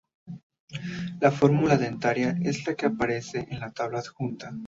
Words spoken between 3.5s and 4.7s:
en la tabla adjunta.